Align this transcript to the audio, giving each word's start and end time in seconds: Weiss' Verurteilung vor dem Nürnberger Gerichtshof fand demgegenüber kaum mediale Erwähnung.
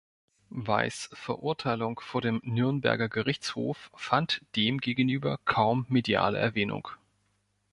Weiss' 0.55 1.11
Verurteilung 1.13 1.99
vor 1.99 2.21
dem 2.21 2.41
Nürnberger 2.43 3.07
Gerichtshof 3.07 3.91
fand 3.93 4.41
demgegenüber 4.55 5.37
kaum 5.45 5.85
mediale 5.89 6.39
Erwähnung. 6.39 6.87